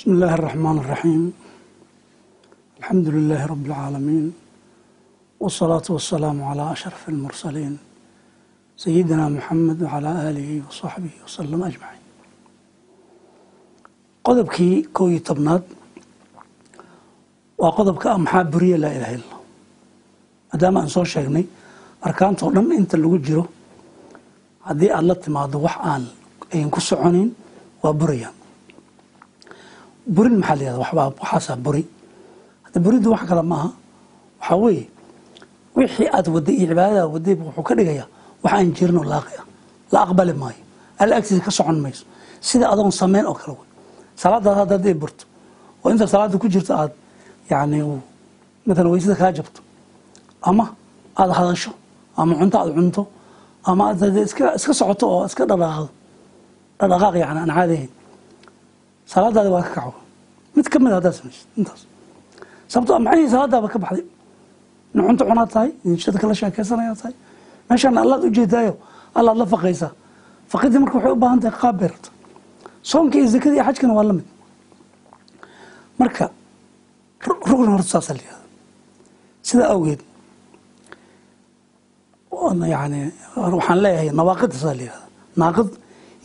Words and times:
بسم 0.00 0.10
الله 0.14 0.32
الرحمن 0.34 0.76
الرحيم 0.82 1.22
الحمد 2.80 3.06
لله 3.16 3.40
رب 3.52 3.64
العالمين 3.70 4.26
والصلاة 5.40 5.86
والسلام 5.94 6.38
على 6.50 6.72
أشرف 6.72 7.08
المرسلين 7.08 7.74
سيدنا 8.84 9.28
محمد 9.36 9.78
وعلى 9.82 10.10
آله 10.30 10.48
وصحبه 10.68 11.14
وسلم 11.24 11.60
أجمعين 11.70 12.02
qodobkii 14.26 14.90
kow 14.96 15.06
iyo 15.10 15.20
tobnaad 15.28 15.62
waa 17.62 17.70
qodobka 17.78 18.06
ah 18.14 18.18
maxaa 18.18 18.44
buriya 18.52 18.76
laa 18.82 18.92
ilaha 18.98 19.12
illa 19.18 19.36
maadaama 20.50 20.78
aan 20.82 20.90
soo 20.96 21.04
sheegnay 21.12 21.44
arkaantao 22.06 22.48
dhan 22.54 22.66
inta 22.80 22.96
lagu 23.02 23.18
jiro 23.26 23.44
haddii 24.66 24.90
aada 24.96 25.06
la 25.10 25.14
timaado 25.24 25.58
wax 25.66 25.76
aan 25.92 26.02
ayn 26.54 26.68
ku 26.74 26.80
soconayn 26.88 27.30
waa 27.82 27.94
burayaan 28.00 28.34
burin 30.07 30.35
maxaa 30.39 30.55
la 30.55 30.61
yihahda 30.63 30.79
waxbaa 30.83 31.07
waxaasaa 31.21 31.55
buri. 31.65 31.83
Hadda 32.65 32.79
buriddu 32.85 33.07
wax 33.13 33.23
kale 33.29 33.41
maaha 33.41 33.69
waxaa 34.39 34.57
weeye 34.63 34.85
wixii 35.75 36.07
aad 36.15 36.27
waday 36.35 36.55
iyo 36.55 36.67
cibaadada 36.69 37.07
waday 37.07 37.33
wuxuu 37.35 37.63
ka 37.63 37.73
dhigayaa 37.75 38.07
wax 38.43 38.53
aan 38.53 38.73
jirin 38.77 38.97
oo 38.97 39.03
laaqi 39.13 39.35
ah. 39.41 39.45
La 39.91 39.99
aqbali 40.05 40.33
maayo. 40.33 40.63
Alla 40.99 41.15
agtiisa 41.19 41.43
ka 41.43 41.51
socon 41.51 41.79
mayso. 41.83 42.05
Sida 42.41 42.65
adoon 42.71 42.91
samayn 42.91 43.25
oo 43.25 43.33
kale 43.33 43.53
wey 43.59 43.67
salaadaad 44.15 44.57
haddaad 44.61 44.85
ay 44.87 44.93
burto. 44.93 45.25
Oo 45.83 45.89
inta 45.91 46.07
salaada 46.07 46.37
ku 46.37 46.47
jirto 46.47 46.73
aad 46.73 46.91
yani 47.49 47.77
matalan 48.65 48.91
weysada 48.93 49.15
kaa 49.15 49.31
jabto. 49.37 49.61
Ama 50.41 50.65
aada 51.17 51.33
hadasho 51.39 51.71
ama 52.17 52.33
cunto 52.39 52.55
aada 52.59 52.71
cunto 52.77 53.03
ama 53.69 53.83
aad 53.89 54.17
iska 54.57 54.73
socoto 54.79 55.05
oo 55.13 55.25
iska 55.29 55.43
dhaqaaqdo 55.45 55.89
dhaqdhaqaaq 56.79 57.15
yani 57.23 57.39
aan 57.43 57.51
caadi 57.57 57.73
ahayn 57.77 57.91
salaadaadi 59.11 59.49
waa 59.55 59.63
ka 59.67 59.71
kaco 59.77 59.93
mid 60.55 60.65
ka 60.71 60.77
mid 60.83 60.91
a 60.91 60.95
haddaad 60.99 61.15
samaysid 61.19 61.47
intaas. 61.59 61.81
Sababto 62.71 62.91
macnihii 63.05 63.29
salaadaaba 63.35 63.67
ka 63.73 63.79
baxday. 63.83 64.05
In 64.93 64.99
cunto 65.07 65.23
cunaad 65.29 65.49
tahay 65.53 65.69
in 65.85 65.97
kala 66.21 66.33
sheekeysanayaa 66.39 66.95
tahay. 67.01 67.15
Meeshaan 67.69 67.97
allaad 68.03 68.21
ujeedaayo 68.29 68.73
allaad 69.19 69.37
la 69.41 69.45
faqaysaa 69.53 69.91
faqidii 70.51 70.79
marka 70.83 70.95
waxay 70.97 71.11
u 71.15 71.19
baahan 71.23 71.39
tahay 71.43 71.55
qaab 71.61 71.75
bay 71.79 71.91
soonka 72.91 73.15
iyo 73.19 73.27
zakada 73.33 73.53
iyo 73.55 73.63
xajkana 73.67 73.93
waa 73.97 74.07
la 74.09 74.13
mid. 74.17 74.27
Marka 75.99 76.25
rugni 77.49 77.71
horta 77.73 77.89
saasaa 77.93 78.15
la 78.19 78.35
sidaa 79.47 79.69
awgeed 79.75 80.01
yani 82.73 82.99
waxaan 83.55 83.79
leeyahay 83.83 84.09
nawaaqida 84.19 84.55
saa 84.63 84.73
la 84.79 84.87
naaqid 85.41 85.69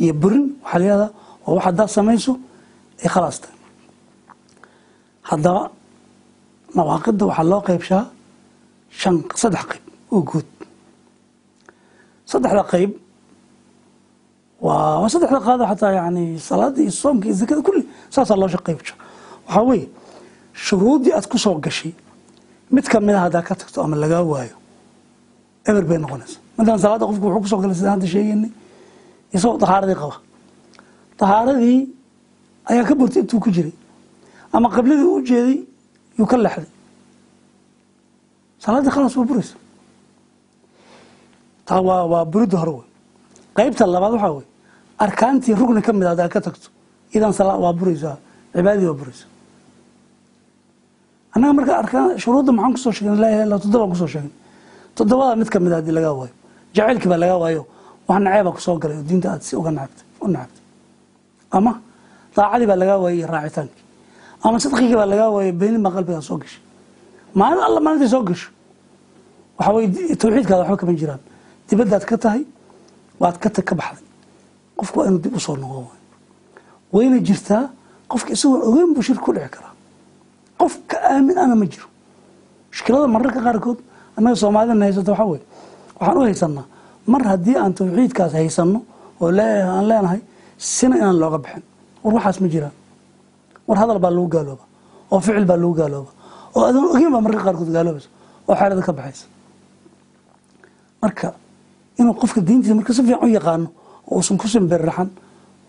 iyo 0.03 0.13
burin 0.23 0.45
waxaa 0.63 0.79
la 0.81 0.87
waa 1.45 1.55
wax 1.57 1.65
haddaad 1.67 1.89
samayso 1.97 2.33
ay 3.03 3.09
khalaas 3.15 3.37
tahay 3.43 3.57
haddaba 5.31 5.63
nawaaqida 6.77 7.25
waxaa 7.31 7.47
loo 7.53 7.61
qeybshaa 7.69 8.05
shan 9.01 9.17
saddex 9.43 9.65
qeyb 9.71 9.85
oo 10.15 10.21
guud 10.31 10.47
saddexda 12.31 12.63
qeyb 12.73 12.91
waa 14.67 15.09
saddexda 15.13 15.41
qaado 15.47 15.65
xataa 15.71 15.93
yani 16.01 16.25
salaada 16.49 16.79
iyo 16.83 16.93
soomka 17.03 17.27
iyo 17.29 17.37
zakada 17.41 17.63
kulli 17.67 17.83
saasaa 18.15 18.37
loo 18.41 18.49
shaqeybsha 18.55 18.95
waxaa 19.47 19.65
weeye 19.71 19.87
shuruuddii 20.65 21.13
aad 21.17 21.27
ku 21.33 21.37
soo 21.45 21.55
gashay 21.67 21.93
mid 22.75 22.85
kamida 22.93 23.19
haddaa 23.25 23.43
ka 23.49 23.55
tagto 23.61 23.79
ama 23.85 23.97
lagaa 24.03 24.23
waayo 24.33 24.57
eber 25.69 25.85
bay 25.89 25.99
noqonaysa 26.05 26.39
matalan 26.57 26.79
salaada 26.85 27.05
qofku 27.09 27.25
wuxuu 27.27 27.43
ku 27.45 27.49
soo 27.53 27.61
galay 27.63 27.77
sidaan 27.79 27.95
hadda 27.97 28.07
sheegaynay 28.15 28.51
isagoo 29.37 29.59
tahaaradii 29.65 29.97
qaba 30.03 30.17
tahaaradii 31.21 31.79
ayaa 32.71 32.85
ka 32.89 32.95
burtay 32.95 33.23
intuu 33.23 33.41
ku 33.41 33.51
jiray. 33.51 33.73
Ama 34.53 34.69
qibladii 34.71 35.09
u 35.17 35.21
jeeday 35.29 35.59
yuu 36.19 36.27
ka 36.27 36.37
lexday 36.37 36.71
salaaddii 38.63 38.91
khalaas 38.95 39.17
waa 39.17 39.25
buraysa. 39.31 39.57
Taa 41.67 41.81
waa 41.83 42.05
waa 42.13 42.25
buridda 42.25 42.57
hore 42.59 42.73
wey 42.79 42.87
qaybta 43.57 43.87
labaad 43.87 44.13
waxaa 44.17 44.33
wey 44.39 44.47
arkaantii 44.99 45.55
rugni 45.61 45.83
ka 45.83 45.93
mid 45.93 46.07
haddaa 46.09 46.29
ka 46.29 46.41
tagto 46.41 46.69
idan 47.17 47.33
waa 47.65 47.73
buraysaa 47.73 48.17
cibaadadii 48.55 48.87
waa 48.91 48.99
buraysaa. 49.01 49.29
Annaga 51.35 51.53
marka 51.59 51.73
arkaan 51.83 52.19
shuruudda 52.23 52.53
maxaan 52.53 52.73
ku 52.75 52.79
soo 52.85 52.93
sheegnay 52.97 53.19
laa 53.23 53.31
ilaha 53.31 53.45
illa 53.47 53.59
toddobaan 53.65 53.91
ku 53.93 53.97
soo 54.03 54.07
sheegnay 54.13 54.33
toddobada 54.97 55.37
mid 55.41 55.49
ka 55.53 55.59
mid 55.61 55.73
a 55.73 55.77
haddii 55.79 55.95
lagaa 55.99 56.15
waayo. 56.21 56.35
Jacaylkii 56.75 57.09
baa 57.13 57.21
lagaa 57.25 57.39
waayo 57.45 57.63
wax 58.09 58.21
naceebaa 58.25 58.53
ku 58.57 58.61
soo 58.67 58.77
galay 58.83 58.97
oo 58.97 59.03
diinta 59.09 59.29
aad 59.33 59.43
si 59.43 59.53
uga 59.57 59.71
nacabtay 59.71 60.05
u 60.25 60.27
nacabtay. 60.29 60.63
Ama 61.57 61.73
daacadii 62.37 62.67
baa 62.71 62.79
lagaa 62.83 62.99
waayey 63.05 63.27
raacitaankii 63.35 63.83
ama 64.45 64.57
sadqigii 64.65 64.97
baa 65.01 65.09
lagaa 65.13 65.31
waayey 65.37 65.53
beenin 65.61 65.83
baa 65.85 65.93
qalbigaa 65.97 66.23
soo 66.29 66.37
gashay. 66.43 66.61
Maalin 67.39 67.63
alla 67.67 67.81
maalintay 67.87 68.09
soo 68.15 68.23
gasho. 68.29 68.49
Waxaa 69.59 69.73
weye 69.77 70.17
tawxiidkaada 70.21 70.63
waxba 70.63 70.77
kama 70.81 70.93
jiraan. 71.01 71.21
Dibaddaad 71.69 72.05
ka 72.11 72.17
tahay 72.25 72.43
waad 73.21 73.37
ka 73.43 73.49
ka 73.51 73.75
baxday. 73.81 74.05
Qofku 74.79 74.97
waa 75.01 75.07
inuu 75.09 75.19
dib 75.25 75.35
u 75.37 75.41
soo 75.41 75.57
noqo 75.57 75.91
wayna 76.93 77.19
jirtaa 77.29 77.65
qofka 78.11 78.31
isagoon 78.37 78.63
ogeyn 78.69 78.91
buu 78.95 79.03
shirki 79.03 79.23
ku 79.25 79.33
dhici 79.33 79.51
karaa. 79.55 79.73
Qof 80.61 80.73
ka 80.91 80.97
aamin 81.13 81.39
ana 81.39 81.55
ma 81.61 81.65
jiro. 81.67 81.89
Mushkilada 82.71 83.07
mararka 83.15 83.41
qaarkood 83.47 83.79
annaga 84.17 84.37
soomaalidana 84.43 84.85
haysato 84.87 85.11
waxaa 85.13 85.29
weye 85.33 85.43
waxaan 86.01 86.17
u 86.19 86.23
haysanaa 86.29 86.65
mar 87.13 87.23
haddii 87.31 87.57
aan 87.63 87.73
tawxiidkaas 87.79 88.33
haysanno 88.39 88.81
oo 89.21 89.29
aan 89.29 89.85
leenahay 89.91 90.21
sina 90.59 90.97
inaan 90.97 91.19
looga 91.23 91.39
bixin 91.45 91.63
war 92.07 92.13
waxaas 92.19 92.39
ma 92.45 92.49
jiraan 92.55 92.75
war 93.69 93.77
hadal 93.83 93.99
baa 94.05 94.13
lagu 94.17 94.29
gaalooba 94.35 94.65
oo 95.13 95.19
ficil 95.27 95.45
baa 95.51 95.59
lagu 95.63 95.75
gaalooba 95.81 96.11
oo 96.57 96.63
adoon 96.69 96.87
ogeyn 96.95 97.11
baa 97.15 97.23
mararka 97.27 97.43
qaarkood 97.47 97.71
gaaloobaysa 97.77 98.09
oo 98.49 98.55
xeelada 98.61 98.83
ka 98.89 98.93
baxaysa 98.99 99.27
marka 101.03 101.29
inuu 102.01 102.15
qofka 102.21 102.41
diintiisa 102.47 102.75
marka 102.79 102.93
si 102.97 103.03
fiican 103.07 103.23
u 103.27 103.29
yaqaano 103.39 103.69
oo 104.11 104.17
uusan 104.19 104.37
ku 104.41 104.47
simbirraxan 104.53 105.09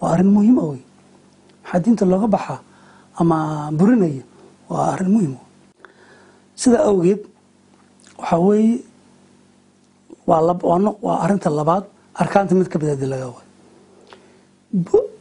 waa 0.02 0.10
arrin 0.14 0.30
muhiima 0.36 0.62
wey 0.72 0.82
maxaa 1.64 1.80
diinta 1.84 2.04
looga 2.12 2.28
baxaa 2.36 2.60
ama 3.22 3.38
burinaya 3.78 4.24
waa 4.72 4.86
arrin 4.94 5.10
muhiim 5.16 5.34
sidaa 6.62 6.84
awgeed 6.90 7.22
waxaa 8.20 8.40
weeye 8.48 8.78
waa 10.28 11.18
arinta 11.26 11.50
labaad 11.60 11.84
arkaanta 12.22 12.54
mid 12.60 12.68
ka 12.72 12.78
mid 12.82 12.90
haddii 12.94 13.10
laga 13.14 13.28
waayo 13.34 13.46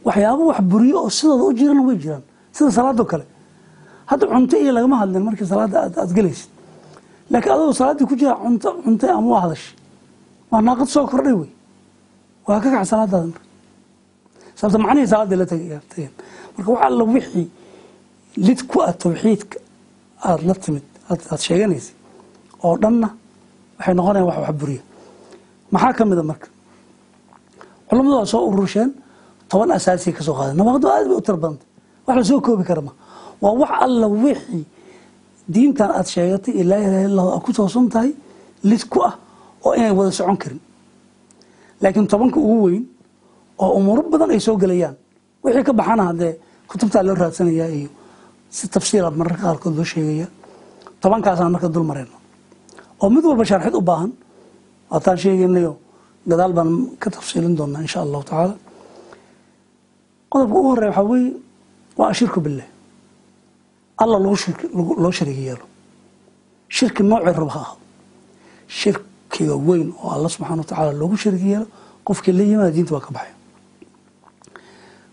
waxyaaba 0.07 0.43
wax 0.49 0.59
buriyo 0.71 0.97
oo 1.03 1.09
sidooda 1.17 1.43
u 1.49 1.53
jirana 1.59 1.81
way 1.87 1.97
jiraan 2.03 2.23
sida 2.55 2.71
salaadoo 2.77 3.05
kale. 3.11 3.25
Hadda 4.09 4.25
cunto 4.31 4.55
iyo 4.63 4.71
lagama 4.77 4.95
hadlin 5.01 5.23
markii 5.27 5.47
salaada 5.53 5.77
aad 6.01 6.11
gelaysid. 6.17 6.49
Laakiin 7.31 7.51
adagoo 7.55 7.73
salaaddii 7.79 8.07
ku 8.09 8.15
jira 8.19 8.33
cunto 8.43 8.69
cuntay 8.83 9.09
ama 9.17 9.27
waa 9.33 9.41
hadashay 9.45 9.75
waa 10.51 10.61
naaqad 10.67 10.87
soo 10.95 11.05
kordhay 11.11 11.33
wey. 11.41 11.49
Waa 12.47 12.59
ka 12.63 12.67
kac 12.73 12.85
salaadaada 12.91 13.27
marka 13.27 13.41
sababta 14.59 14.77
macnihii 14.85 15.09
salaaddii 15.13 15.37
la 15.41 15.45
tageen 15.51 16.11
marka 16.55 16.69
wax 16.73 16.81
alla 16.87 17.03
wixii 17.15 17.47
lid 18.47 18.59
ku 18.69 18.77
ah 18.87 18.93
tawxiidka 19.03 19.57
aada 20.27 20.43
la 20.49 20.53
timid 20.63 20.85
aad 21.11 21.39
sheeganaysa 21.47 21.91
oo 22.65 22.75
dhanna 22.83 23.09
waxay 23.77 23.93
noqonayan 23.97 24.25
wax 24.29 24.37
wax 24.45 24.53
buriya. 24.61 24.81
Maxaa 25.73 25.93
ka 25.97 26.03
mida 26.05 26.23
marka? 26.31 26.47
Culammadu 27.89 28.15
waa 28.19 28.25
soo 28.33 28.47
urusheen 28.49 28.89
toban 29.49 29.69
asaasiya 29.77 30.13
ka 30.17 30.21
soo 30.27 30.35
qaadeen 30.39 30.57
nawaaqdo 30.59 30.87
aad 30.95 31.05
bay 31.09 31.17
u 31.17 31.21
tira 31.27 31.37
wax 32.07 32.15
la 32.19 32.23
soo 32.29 32.39
koobi 32.45 32.63
kara 32.69 32.81
ma. 32.87 32.91
Waa 33.41 33.53
wax 33.61 33.71
alla 33.85 34.07
wixii 34.23 34.63
diintan 35.53 35.91
aad 35.97 36.07
sheegatay 36.13 36.53
iyo 36.61 37.21
aad 37.33 37.41
ku 37.45 37.51
toosan 37.57 37.87
tahay 37.93 38.11
lid 38.69 38.83
ku 38.91 38.99
ah 39.09 39.13
oo 39.65 39.73
inay 39.79 39.91
wada 39.97 40.11
socon 40.11 40.37
karin. 40.41 40.59
Laakiin 41.81 42.07
tobanka 42.11 42.39
ugu 42.39 42.57
weyn 42.65 42.83
oo 43.63 43.71
umuuro 43.79 44.01
badan 44.11 44.31
ay 44.35 44.39
soo 44.39 44.57
gelayaan 44.61 44.95
wixii 45.43 45.63
ka 45.67 45.73
baxana 45.79 46.03
haddee 46.09 46.33
kutubtaa 46.69 47.03
loo 47.07 47.15
raadsanayaa 47.21 47.69
iyo 47.77 47.89
si 48.49 48.67
tafsiila 48.73 49.11
mararka 49.19 49.43
qaarkood 49.47 49.75
loo 49.79 49.85
sheegaya 49.91 50.27
tobankaasaan 51.01 51.51
marka 51.53 51.67
dul 51.73 51.83
marayno 51.89 52.15
oo 53.01 53.09
mid 53.13 53.23
walba 53.29 53.43
sharxid 53.49 53.75
u 53.75 53.81
baahan 53.89 54.11
waataan 54.91 55.17
sheegaynayo 55.23 55.71
gadaal 56.29 56.53
baan 56.57 56.69
ka 57.01 57.07
tafsiilin 57.15 57.53
doonaa 57.59 57.81
insha 57.85 57.99
allahu 58.05 58.23
tacaala 58.29 58.55
qodobka 60.31 60.55
ugu 60.59 60.69
horeya 60.69 60.89
waxaa 60.91 61.03
weeye 61.11 61.33
waa 61.97 62.09
ashirku 62.13 62.39
billah 62.45 62.67
alla 63.97 64.17
loo 64.19 65.11
shariig 65.11 65.39
yeelo. 65.47 65.65
Shirki 66.69 67.01
noocii 67.03 67.33
raba 67.33 67.49
ha 67.55 67.63
shirkiga 68.67 69.55
weyn 69.67 69.93
oo 70.03 70.09
alla 70.15 70.29
subxana 70.29 70.61
wa 70.61 70.63
tacaala 70.69 70.91
loogu 70.93 71.17
shariig 71.17 71.43
yeelo 71.51 71.67
qofkii 72.05 72.31
la 72.37 72.43
yimaada 72.43 72.71
diinta 72.71 72.93
waa 72.93 73.01
ka 73.05 73.11
baxay. 73.11 73.33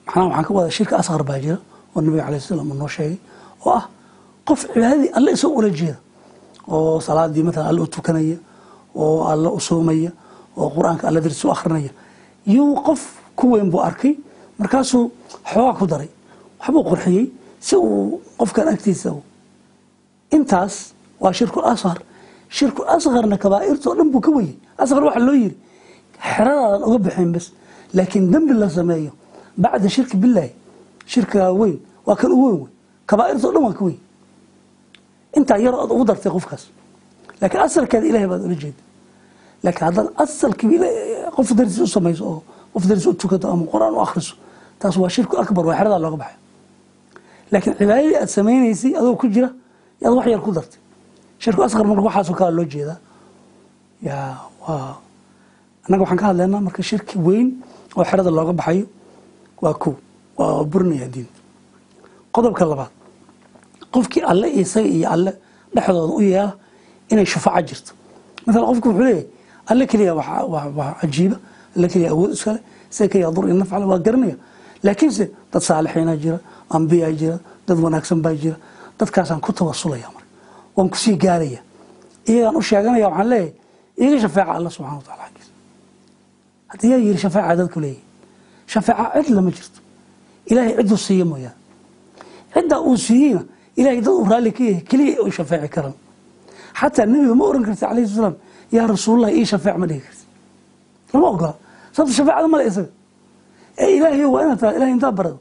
Maxnaa 0.07 0.25
waxaan 0.29 0.45
ka 0.45 0.53
wadaa 0.55 0.71
shirki 0.77 0.95
asqar 0.95 1.23
baa 1.25 1.39
jira 1.41 1.59
oo 1.95 2.01
nabiga 2.01 2.27
alay 2.27 2.41
slam 2.41 2.71
uu 2.71 2.75
noo 2.75 2.89
sheegay 2.89 3.17
oo 3.65 3.71
ah 3.79 3.89
qof 4.49 4.61
cibaadadii 4.73 5.11
alle 5.17 5.31
isagoo 5.33 5.59
ula 5.59 5.71
jeeda 5.71 5.97
oo 6.69 7.01
salaadii 7.01 7.43
matalan 7.43 7.69
alle 7.71 7.81
u 7.81 7.87
tukanaya 7.87 8.37
oo 8.95 9.25
alle 9.33 9.49
u 9.49 9.61
soomaya 9.61 10.11
oo 10.57 10.69
qur'aanka 10.77 11.09
alle 11.09 11.21
dartiis 11.21 11.45
u 11.45 11.51
akrinaya 11.51 11.91
iyuu 12.47 12.75
qof 12.87 13.01
ku 13.37 13.45
weyn 13.53 13.71
buu 13.71 13.81
arkay 13.81 14.15
markaasuu 14.59 15.11
xoogaa 15.53 15.75
ku 15.79 15.87
daray 15.87 16.09
waxbuu 16.61 16.85
qurxiyey 16.91 17.27
si 17.61 17.77
uu 17.77 18.21
qofkan 18.39 18.69
agtiisa 18.69 19.11
intaas 20.37 20.75
waa 21.21 21.33
shirku 21.33 21.61
ashar 21.73 21.99
shirku 22.49 22.83
askarna 22.95 23.37
kabaa'irtoo 23.45 23.95
dhan 23.99 24.11
buu 24.13 24.21
ka 24.21 24.31
weyey 24.37 24.55
asqar 24.79 25.03
waxaa 25.05 25.25
loo 25.27 25.35
yiri 25.43 25.57
xeradaadan 26.31 26.83
uga 26.89 26.99
baxayn 27.07 27.33
bas 27.33 27.47
laakiin 27.97 28.31
dembi 28.33 28.55
la 28.55 28.69
sameeyo 28.71 29.13
bacda 29.63 29.89
shirki 29.89 30.17
bilaahi 30.23 30.53
shirkigaa 31.07 31.53
weyn 31.53 31.79
waa 32.07 32.17
kan 32.17 32.33
u 32.33 32.39
weyn 32.45 32.59
wey. 32.63 32.71
Kabaa'irtoo 33.07 33.53
dhan 33.55 33.63
waa 33.67 33.73
ka 33.79 33.85
weyn 33.85 33.99
intaa 35.37 35.59
yar 35.59 35.75
ood 35.75 35.91
ugu 35.91 36.05
dartay 36.05 36.31
qofkaas. 36.33 36.63
Laakiin 37.41 37.63
asalkeeda 37.67 38.07
ilahay 38.07 38.29
baad 38.33 38.43
ula 38.47 38.55
jeeda. 38.63 38.83
Laakiin 39.65 39.87
haddaad 39.89 40.09
asalkii 40.25 40.79
qof 41.37 41.49
dartiis 41.59 41.81
u 41.81 41.87
samayso 41.87 42.25
oo 42.25 42.43
u 42.75 43.15
tukato 43.15 43.47
ama 43.53 43.65
qur'aan 43.73 43.95
u 43.95 44.01
akhriso 44.07 44.35
taas 44.79 44.97
waa 44.97 45.09
shirku 45.09 45.37
akbar 45.43 45.65
waa 45.67 45.77
xeradaa 45.79 45.99
looga 46.05 46.17
baxay 46.23 46.39
laakiin 47.53 47.75
cibaadadii 47.79 48.17
aad 48.23 48.29
samaynaysay 48.37 48.93
adoo 49.01 49.17
ku 49.17 49.27
jira 49.35 49.51
yaad 50.03 50.15
wax 50.19 50.27
yar 50.27 50.41
ku 50.47 50.51
dartay 50.53 50.81
shirku 51.39 51.61
asqar 51.63 51.87
marka 51.87 52.03
waxaasoo 52.09 52.35
kala 52.39 52.51
loo 52.51 52.65
jeedaa 52.73 52.99
yaa 54.03 54.37
waa 54.67 54.97
annaga 55.85 56.03
waxaan 56.03 56.19
ka 56.21 56.27
hadlaynaa 56.31 56.61
marka 56.67 56.83
shirki 56.83 57.19
weyn 57.19 57.49
oo 57.97 58.05
xerada 58.05 58.31
looga 58.31 58.53
baxayo 58.53 58.87
waa 59.63 59.75
kow 59.83 59.95
waa 60.39 60.65
burinaya 60.65 61.09
diinta 61.15 61.41
qodobka 62.35 62.65
labaad 62.67 62.93
qofkii 63.95 64.23
alle 64.33 64.47
isaga 64.61 64.89
iyo 64.89 65.07
alle 65.15 65.33
dhexdooda 65.75 66.13
u 66.19 66.21
yeela 66.23 66.53
inay 67.11 67.27
shufaaco 67.27 67.63
jirto 67.69 67.93
maala 68.47 68.67
qofku 68.71 68.89
wuxuu 68.89 69.03
leeyahay 69.05 69.27
alle 69.71 69.85
keliya 69.91 70.15
waa 70.15 70.95
cajiiba 71.01 71.37
alle 71.77 71.89
keliya 71.89 72.11
awood 72.11 72.33
iskale 72.33 72.59
isaga 72.93 73.09
keliya 73.13 73.31
dur 73.35 73.45
iyo 73.49 73.55
nafcale 73.55 73.85
waa 73.85 73.99
garanaya 73.99 74.37
laakiinse 74.83 75.25
dad 75.53 75.63
saalixiina 75.63 76.17
jira 76.17 76.39
ambiyaa 76.77 77.13
jira 77.21 77.37
dad 77.67 77.79
wanaagsan 77.85 78.21
baa 78.25 78.35
jira 78.43 78.57
dadkaasaan 78.99 79.41
ku 79.41 79.53
tawasulaya 79.53 80.09
marka 80.15 80.29
waan 80.77 80.89
ku 80.91 80.97
sii 80.97 81.17
gaaraya 81.17 81.61
iyagaan 82.27 82.57
u 82.57 82.63
sheeganaya 82.63 83.09
waxaan 83.09 83.29
leeyahay 83.29 83.53
iga 83.97 84.19
shafeeca 84.25 84.53
alla 84.57 84.71
subxana 84.71 84.97
wa 84.97 85.03
tacala 85.03 85.25
xaggiisa 85.25 85.53
haddii 86.71 86.91
yaa 86.93 86.99
yiri 87.07 87.19
shafeeca 87.25 87.57
dadku 87.57 87.79
leeyahay 87.81 88.03
shafeeca 88.67 89.05
cid 89.25 89.35
lama 89.35 89.51
jirto 89.57 89.81
ilaahay 90.51 90.73
cidduu 90.79 90.97
siiya 91.07 91.25
mooyaane 91.25 91.59
ciddaa 92.55 92.81
uu 92.89 92.97
siiyeyna 92.97 93.43
ilahay 93.77 94.01
dad 94.01 94.15
uu 94.15 94.25
raalli 94.31 94.51
ka 94.57 94.63
yahay 94.65 94.83
keliya 94.91 95.23
u 95.23 95.31
shafeeci 95.39 95.69
karan 95.75 95.95
xataa 96.81 97.07
nebiga 97.07 97.35
ma 97.35 97.45
oran 97.45 97.63
karti 97.65 97.85
alayhi 97.85 98.09
sababta 101.95 102.13
shafeecada 102.19 102.49
male 102.53 102.65
isaga. 102.71 102.91
Ee 103.83 103.89
ilaahay 103.97 104.25
waa 104.35 104.43
inaad 104.45 104.59
tirado 104.61 104.77
ilahay 104.79 104.93
intaa 104.97 105.13
barado. 105.19 105.39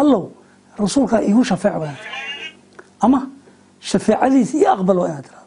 Allow 0.00 0.22
rasuulkaa 0.82 1.20
iigu 1.28 1.42
shafeec 1.50 1.74
waa 1.80 1.86
inaad 1.88 2.00
tirado 2.02 2.20
ama 3.04 3.18
shafeecadiisa 3.90 4.54
io 4.62 4.68
aqbal 4.74 4.98
waa 5.02 5.08
inaad 5.12 5.24
tirado 5.28 5.46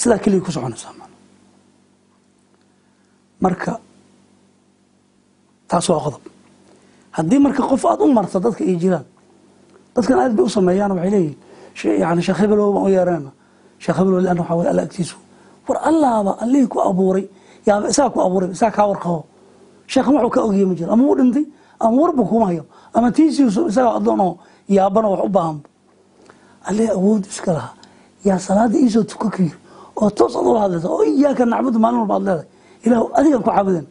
sidaa 0.00 0.18
keliya 0.22 0.42
ku 0.46 0.50
soconaysaa 0.56 0.92
marka 3.44 3.72
taas 5.68 5.88
waa 5.88 6.00
qodob. 6.04 6.22
Haddii 7.16 7.38
marka 7.44 7.62
qof 7.70 7.82
aada 7.90 8.04
u 8.04 8.12
marto 8.12 8.38
dadka 8.44 8.62
ay 8.64 8.76
jiraan 8.82 9.06
dadkan 9.94 10.18
aad 10.22 10.32
bay 10.36 10.44
u 10.44 10.48
sameeyaan 10.56 10.92
waxay 10.96 11.10
leeyihiin 11.14 12.00
yani 12.02 12.22
sheekh 12.26 12.38
hebelow 12.42 12.68
baan 12.74 12.84
u 12.86 12.88
yeeranayna 12.96 13.30
sheekh 13.82 13.96
hebelow 13.98 14.20
leanna 14.24 14.42
waxaa 14.42 14.56
weye 14.58 14.70
alla 14.72 14.82
agtiisu. 14.86 15.16
War 15.68 15.78
allaaba 15.90 16.32
allihii 16.44 16.66
ku 16.72 16.78
abuuray 16.80 17.24
isaga 17.66 18.10
ku 18.10 18.20
abuuray 18.20 18.50
isaga 18.52 18.72
kaa 18.76 18.86
warqabo 18.92 19.24
sheekhan 19.86 20.14
waxuu 20.14 20.30
ka 20.30 20.40
ogaya 20.44 20.66
ma 20.66 20.74
jiro. 20.74 20.92
Ama 20.92 21.02
uu 21.04 21.14
dhintay 21.16 21.44
ama 21.80 21.96
warba 22.02 22.22
kuma 22.24 22.46
hayo. 22.46 22.64
Ama 22.94 23.10
tiisiisu 23.12 23.68
isaga 23.68 23.96
addoon 23.98 24.20
oo 24.20 24.38
yaabana 24.68 25.08
wax 25.08 25.20
u 25.24 25.28
baahanba 25.28 25.68
allih 26.68 26.88
awood 26.90 27.24
iska 27.26 27.52
lahaa. 27.52 27.74
Yaa 28.24 28.38
salaada 28.38 28.76
iisoo 28.78 29.04
tuka 29.04 29.28
ka 29.30 29.42
yiri 29.42 29.56
oo 29.96 30.10
toos 30.10 30.36
ad 30.36 30.46
ula 30.46 30.60
hadlaysa 30.64 30.88
oo 30.88 31.02
iyaaka 31.04 31.44
nacbudu 31.44 31.78
maalin 31.78 31.98
walba 32.04 32.16
ad 32.16 32.22
leedahay. 32.22 32.46
Ilaah 32.84 33.02
adigan 33.18 33.42
ku 33.42 33.50
caabudan 33.50 33.86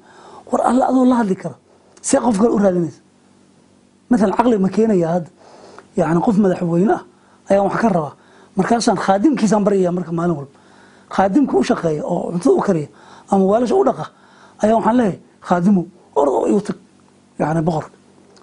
war 0.51 0.61
alla 0.69 0.83
adoo 0.89 1.05
la 1.05 1.15
hadli 1.21 1.35
kara. 1.35 1.55
See 2.01 2.17
qof 2.17 2.37
kale 2.37 2.49
u 2.53 2.57
raadinaysa. 2.57 2.99
Maalan 4.09 4.31
caqli 4.37 4.57
ma 4.59 4.69
keenaya 4.69 5.07
hadda 5.17 5.29
yani 5.97 6.19
qof 6.21 6.35
madaxweyne 6.37 6.93
ah 6.93 7.03
ayaan 7.49 7.65
wax 7.69 7.75
ka 7.81 7.89
rabaa. 7.89 8.13
Markaasaan 8.57 8.97
khaadimkiisaan 8.97 9.63
baryaya 9.65 9.91
marka 9.91 10.11
maalin 10.11 10.35
walba 10.37 10.51
khaadimka 11.09 11.57
u 11.57 11.63
shaqeeya 11.63 12.03
oo 12.03 12.31
cuntada 12.31 12.55
u 12.55 12.61
kariya 12.61 12.87
ama 13.31 13.43
waalasha 13.45 13.75
u 13.75 13.83
dhaqa 13.83 14.05
ayaa 14.63 14.75
waxaan 14.77 14.97
leeyahay 14.97 15.19
khaadimo 15.41 15.85
orad 16.15 16.33
oo 16.33 16.47
igu 16.47 16.61
tag 16.61 16.77
yani 17.39 17.61
boqorka 17.61 17.91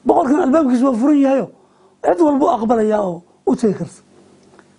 boqorkan 0.05 0.41
albaabkiisa 0.47 0.85
waa 0.89 0.99
furan 1.01 1.19
yahayo 1.21 1.47
cid 2.05 2.21
walba 2.21 2.47
aqbalayaa 2.57 3.03
oo 3.03 3.23
u 3.47 3.57
tegi 3.57 3.75
karta. 3.75 4.01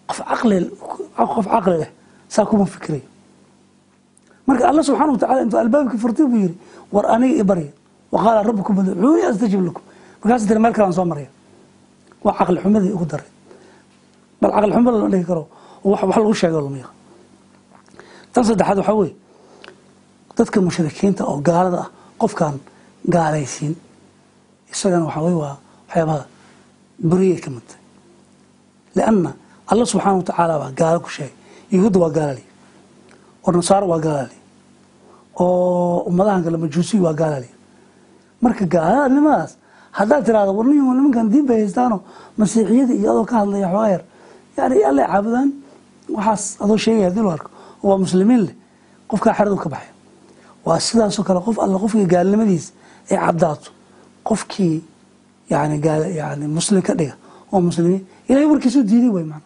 Qof 0.08 0.20
caqli 0.30 0.58
qof 1.16 1.48
caqli 1.48 1.78
leh 1.82 1.92
saa 2.28 2.46
kuma 2.46 2.66
fikirayo 2.66 3.06
marka 4.48 4.64
alla 4.70 4.82
subxana 4.84 5.12
watacala 5.12 5.42
intuu 5.42 5.60
albaabkii 5.60 6.00
furtay 6.04 6.26
buu 6.26 6.38
yidhi 6.46 6.58
war 6.92 7.06
aniga 7.14 7.42
i 7.42 7.44
barya 7.44 7.72
wa 8.12 8.44
rabbukum 8.44 8.78
udcuuni 8.80 9.22
astajib 9.30 9.62
lakum. 9.68 9.84
Markaas 10.22 10.46
tiri 10.48 10.60
meel 10.60 10.74
kalaan 10.74 10.94
soo 10.94 11.06
maraya. 11.06 11.30
Waa 12.24 12.34
caqli 12.38 12.60
xumadii 12.64 12.92
ugu 12.96 13.06
daray 13.06 13.30
bal 14.42 14.52
caqli 14.52 14.72
xumada 14.74 14.98
lama 14.98 15.10
dhihi 15.14 15.26
karo 15.26 15.48
wax 15.84 16.02
lagu 16.18 16.34
sheego 16.34 16.62
lama 16.62 16.78
yaqan 16.78 16.96
tan 18.34 18.44
saddexaad 18.48 18.78
waxaa 18.82 18.96
weeye 19.02 19.16
dadka 20.38 20.58
mushrikiinta 20.66 21.24
oo 21.32 21.38
gaalada 21.48 21.78
ah 21.84 21.90
qofkaan 22.22 22.56
gaalaysiin 23.14 23.74
isagana 24.74 25.06
waxaa 25.08 25.24
weye 25.28 25.38
waa 25.44 25.56
waxyaabaha 25.88 26.24
buriyay 27.10 27.40
ka 27.44 27.50
mid 27.56 27.66
tahay. 27.70 27.84
Lianna 28.96 29.32
alla 29.72 29.84
subxaana 29.92 30.18
wa 30.22 30.24
tacaala 30.30 30.54
baa 30.62 30.72
gaalo 30.80 31.00
ku 31.06 31.10
sheegay 31.16 31.34
yuhuudda 31.74 31.98
waa 32.04 32.12
gaalali 32.18 32.44
oo 33.46 33.52
nasaaro 33.52 33.86
waa 33.92 34.00
gaalali 34.06 34.38
oo 35.44 35.98
ummadahan 36.10 36.44
kale 36.44 36.58
majuusiy 36.58 37.00
waa 37.06 37.14
gaalali. 37.22 37.50
Marka 38.42 38.66
gaalanimadaas 38.66 39.52
haddaad 39.98 40.24
tirahdo 40.26 40.52
war 40.58 40.66
nin 40.68 40.78
nimankan 40.98 41.28
diin 41.32 41.46
bay 41.50 41.60
haystaano 41.64 41.98
masiixiyadii 42.40 42.98
iyo 43.02 43.10
adoo 43.14 43.26
ka 43.30 43.36
hadlaya 43.42 43.68
xoogaa 43.74 43.90
yar 43.96 44.04
yani 44.58 44.84
alla 44.90 45.04
caabudaan 45.12 45.50
waxaas 46.16 46.44
adoo 46.64 46.78
sheegaya 46.84 47.08
haddii 47.10 47.24
loo 47.26 47.34
arko 47.38 47.50
waa 47.84 47.98
muslimiin 47.98 48.42
leh 48.48 48.56
qofkaa 49.10 49.34
xeradu 49.38 49.58
ka 49.58 49.70
baxay. 49.70 49.92
Waa 50.66 50.80
sidaasoo 50.80 51.24
kale 51.28 51.40
qof 51.46 51.58
alla 51.60 51.78
qofkii 51.84 52.06
gaalnimadiisa 52.14 52.72
ay 53.12 53.18
caddaato 53.18 53.70
qofkii 54.24 54.84
yani 55.50 55.76
yani 56.22 56.48
muslim 56.48 56.82
ka 56.82 56.94
dhiga 57.00 57.16
oo 57.52 57.60
muslimiin 57.62 58.02
ilahay 58.30 58.46
warkiisuu 58.52 58.84
diiday 58.90 59.10
way 59.10 59.24
maana 59.24 59.44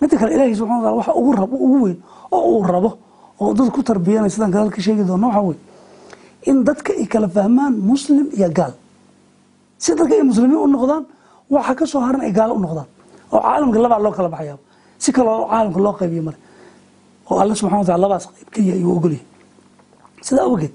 midda 0.00 0.16
kale 0.18 0.30
ilahi 0.34 0.54
subxana 0.54 0.78
wataala 0.78 0.96
waxa 1.00 1.12
ugu 1.20 1.32
rabo 1.32 1.56
ugu 1.56 1.78
weyn 1.84 1.98
oo 2.30 2.42
uu 2.58 2.62
rabo 2.66 2.90
oo 3.40 3.54
dad 3.54 3.70
ku 3.74 3.82
tarbiyanay 3.82 4.30
sidaan 4.30 4.50
gadaal 4.54 4.70
ka 4.70 4.80
sheegi 4.82 5.04
doona 5.04 5.26
waxaa 5.26 5.42
weye 5.48 5.58
in 6.50 6.64
dadka 6.64 6.92
ay 6.92 7.06
kala 7.06 7.28
fahmaan 7.28 7.72
muslim 7.90 8.28
iyo 8.36 8.48
gaal. 8.52 8.72
Si 9.78 9.94
dadka 9.96 10.14
ay 10.14 10.22
muslimiin 10.22 10.60
u 10.60 10.66
noqdaan 10.68 11.04
waxa 11.50 11.74
ka 11.74 11.84
soo 11.86 12.00
haran 12.04 12.20
ay 12.20 12.32
gaalo 12.32 12.54
u 12.54 12.60
noqdaan 12.60 12.86
oo 13.32 13.40
caalamka 13.40 13.78
labaa 13.80 13.98
loo 14.04 14.12
kala 14.12 14.28
baxayaa. 14.28 14.58
Si 14.98 15.10
kaloo 15.12 15.48
caalamka 15.50 15.80
loo 15.80 15.94
qaybiyo 15.98 16.22
mare 16.22 16.38
oo 17.30 17.38
alle 17.42 17.54
subxana 17.54 17.78
wa 17.78 17.84
tacala 17.84 18.02
labaas 18.04 18.24
qayb 18.26 18.48
keliya 18.54 18.74
ayuu 18.74 18.92
ogolyahay. 18.96 19.26
Sidaa 20.26 20.44
awgeed 20.48 20.72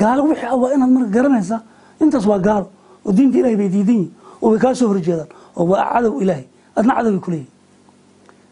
gaalo 0.00 0.20
wixii 0.28 0.54
waa 0.62 0.70
inaad 0.74 0.90
marka 0.90 1.10
garanaysaa 1.16 1.60
intaas 2.02 2.26
waa 2.26 2.38
gaalo 2.38 2.66
oo 3.06 3.12
diinta 3.16 3.38
ilahay 3.38 3.56
bay 3.56 3.68
diidan 3.68 3.94
yihiin 3.94 4.12
oo 4.42 4.50
way 4.50 4.58
kaa 4.58 4.74
horjeedaan 4.90 5.28
oo 5.56 5.64
waa 5.70 5.84
cadow 5.92 6.20
ilaahay 6.22 6.44
adna 6.76 6.92
cadow 6.96 7.10
bay 7.12 7.20
kuleeyihin 7.26 7.50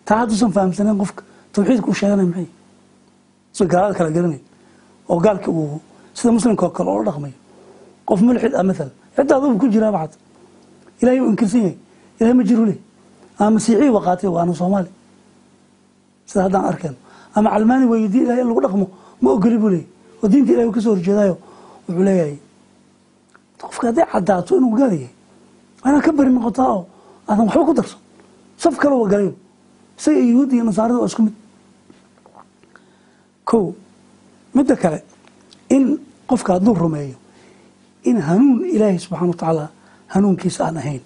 taa 0.05 0.17
hadduusan 0.21 0.51
fahamsanayn 0.53 0.99
qofka 0.99 1.23
tawxiidka 1.53 1.89
u 1.91 1.95
sheeganay 1.95 2.27
maxay? 2.27 2.49
So 3.53 3.63
gaalada 3.73 3.95
kala 3.99 4.11
garanayn 4.11 4.43
oo 5.09 5.19
gaalka 5.21 5.49
uu 5.51 5.81
sida 6.15 6.33
muslimka 6.33 6.67
oo 6.67 6.71
kale 6.77 6.91
oo 6.91 6.99
la 7.03 7.11
dhaqmayo 7.11 7.37
qof 8.09 8.21
mulxid 8.21 8.55
ah 8.55 8.63
maalan 8.63 8.91
xitaa 9.17 9.37
adugu 9.39 9.59
ku 9.59 9.67
jiraaba 9.75 9.99
xata 10.03 10.17
ilahay 11.01 11.21
uu 11.21 11.31
inkirsan 11.33 11.61
yahay 11.61 11.77
ilahay 12.21 12.35
ma 12.39 12.45
jiru 12.45 12.65
leh. 12.71 12.79
Ama 13.39 13.51
masiixiyi 13.51 13.93
ba 13.93 14.01
qaatay 14.07 14.29
waana 14.33 14.55
soomaali. 14.55 14.91
Sida 16.27 16.43
haddaan 16.47 16.65
arkayno 16.71 16.97
ama 17.37 17.49
calmaani 17.55 17.87
weydiye 17.93 18.23
ilahay 18.25 18.41
in 18.43 18.49
lagu 18.51 18.61
dhaqmo 18.65 18.87
ma 19.23 19.29
ogoli 19.37 19.59
buu 19.63 19.71
leeyay 19.75 19.87
oo 20.23 20.29
diinta 20.29 20.51
ilahay 20.53 20.69
uu 20.69 20.73
ka 20.77 20.81
soo 20.85 20.93
horjeedaayo 20.95 21.35
wuxuu 21.89 22.05
leeyahay 22.09 22.37
qofka 23.61 23.85
hadday 23.89 24.07
caddaato 24.13 24.57
inuu 24.59 24.75
gaal 24.79 24.93
inaad 25.87 26.03
ka 26.07 26.13
bari 26.13 26.31
noqotaa 26.31 26.69
oo 26.77 26.83
aadan 27.29 27.47
waxba 27.47 27.65
ku 27.69 27.75
darsan. 27.75 28.01
Saf 28.57 28.77
kale 28.81 28.95
wa 28.95 29.09
galayo 29.09 29.33
isaga 29.99 30.19
yuhuudda 30.19 30.55
iyo 30.57 30.65
nasaarada 30.65 30.99
waa 31.01 31.07
isku 31.11 31.23
mid. 31.23 31.35
Kow 33.45 33.75
midda 34.55 34.77
kale 34.77 35.03
in 35.71 35.99
qofka 36.29 36.53
hadduu 36.55 36.75
rumeeyo 36.75 37.17
in 38.05 38.17
hanuun 38.21 38.65
ilaahay 38.75 38.99
subxana 38.99 39.29
wa 39.31 39.35
tacaala 39.37 39.65
hanuunkiisa 40.09 40.65
aan 40.67 40.77
ahayn 40.77 41.03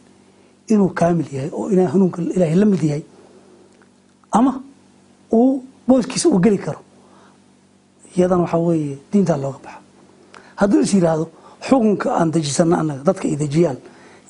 inuu 0.69 0.89
kaamil 0.95 1.29
yahay 1.33 1.51
oo 1.53 1.69
hanuunka 1.93 2.23
ilaahay 2.23 2.55
la 2.57 2.67
mid 2.67 2.83
yahay 2.83 3.03
ama 4.33 4.63
uu 5.33 5.63
booskiisa 5.89 6.29
uu 6.29 6.41
geli 6.45 6.59
karo. 6.59 6.81
Iyadana 8.17 8.43
waxaa 8.45 8.59
weeye 8.69 8.99
diintaa 9.13 9.37
looga 9.43 9.59
baxa. 9.65 9.79
Hadduu 10.61 10.81
is 10.87 10.93
yidhaahdo 10.95 11.25
xukunka 11.69 12.09
aan 12.19 12.29
dejisana 12.35 12.77
anaga 12.83 13.03
dadka 13.09 13.25
ay 13.29 13.37
dejiyaan 13.43 13.79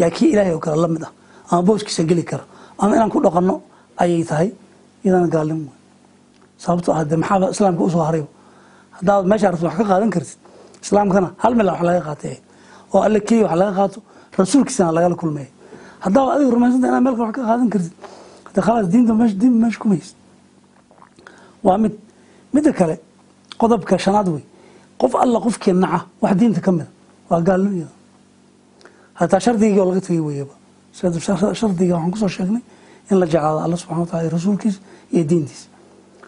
yaa 0.00 0.11
kii 0.16 0.33
ilaahay 0.33 0.54
oo 0.54 0.61
kale 0.64 0.76
la 0.85 0.88
mid 0.88 1.02
ah 1.07 1.12
ama 1.50 1.62
booskiisa 1.69 2.02
geli 2.11 2.25
kara 2.30 2.45
ama 2.78 2.92
inaan 2.97 3.11
ku 3.11 3.19
dhaqanno 3.25 3.54
ayay 4.02 4.25
tahay 4.25 4.49
iyadana 5.04 5.28
gaalnimo. 5.35 5.71
Wey 5.71 5.78
sababto 6.64 6.92
ah 6.92 7.04
de 7.04 7.16
maxaaba 7.16 7.47
islaamka 7.54 7.83
u 7.85 7.90
soo 7.90 8.02
haray? 8.09 8.25
Haddaad 8.97 9.25
meesha 9.30 9.50
rabto 9.52 9.66
wax 9.66 9.76
ka 9.80 9.85
qaadan 9.90 10.11
kartid 10.14 10.38
islaamkana 10.85 11.28
hal 11.42 11.52
mila 11.59 11.73
wax 11.73 11.83
laga 11.88 12.00
qaatay 12.09 12.37
oo 12.95 13.00
alle 13.07 13.19
keliya 13.26 13.45
wax 13.49 13.57
laga 13.62 13.73
qaato 13.78 13.99
rasuulkiisana 14.38 14.92
lagala 14.97 15.14
kulmaya 15.23 15.49
haddaaba 16.04 16.28
adiga 16.35 16.50
rumaysanta 16.57 16.87
inaad 16.90 17.02
meel 17.07 17.14
kale 17.16 17.26
wax 17.28 17.35
ka 17.38 17.42
qaadan 17.50 17.69
kartid 17.75 17.95
hade 18.47 18.61
khalaas 18.66 18.87
diinta 18.92 19.12
diinta 19.40 19.59
meesha 19.64 19.78
kuma 19.83 19.95
haysid 19.97 20.16
waa 21.62 21.79
mid 21.79 21.95
midda 22.55 22.73
kale 22.73 22.95
qodobka 23.61 23.99
shanaad 23.99 24.29
wey. 24.29 24.45
Qof 25.00 25.14
alla 25.14 25.38
qofkii 25.40 25.73
naca 25.73 26.07
wax 26.23 26.35
diinta 26.38 26.61
ka 26.61 26.71
mida 26.73 26.87
waa 27.31 27.40
gaalnimo 27.40 27.76
iyada 27.76 27.93
hataa 29.14 29.40
shardigii 29.40 29.79
oo 29.81 29.88
laga 29.90 30.00
tegay 30.00 30.21
weyaba 30.21 30.55
shardiga 31.55 31.95
waxaan 31.95 32.11
ku 32.12 32.19
soo 32.19 32.29
sheegnay 32.29 32.62
in 33.11 33.17
la 33.21 33.26
jeclaado 33.26 33.59
alla 33.64 33.76
subxana 33.76 34.00
watala 34.00 34.23
iyo 34.23 34.31
rasuulkiisa 34.37 34.81
iyo 35.12 35.25
diintiisa 35.25 35.69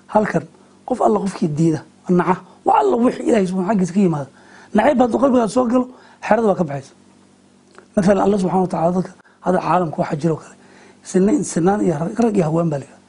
halkan 0.07 0.45
qof 0.89 0.99
alla 1.07 1.19
qofkii 1.25 1.49
diida 1.49 1.81
naca 2.09 2.37
wax 2.65 2.77
alla 2.83 2.97
wixii 2.97 3.27
ilahay 3.29 3.47
subxana 3.47 3.69
xaggiisa 3.73 3.93
ka 3.95 4.01
yimaada. 4.01 4.31
Nacayb 4.75 4.99
hadduu 5.01 5.19
qalbigaad 5.23 5.51
soo 5.57 5.65
galo 5.71 5.85
xerada 6.27 6.47
baa 6.49 6.55
ka 6.61 6.65
baxaysa. 6.65 6.93
Maalan 7.97 8.23
alla 8.27 8.37
subxana 8.43 8.63
watala 8.67 8.91
dadka 8.97 9.13
hadda 9.45 9.59
caalamka 9.61 9.97
waxa 10.03 10.17
jiro 10.23 10.37
kale. 10.37 10.55
Sinaan 11.45 11.81
iyo 11.85 11.95
rag 12.25 12.37
iyo 12.37 12.45
haween 12.49 12.69
baa 12.73 12.79
la 12.79 12.85
yihahda 12.85 13.01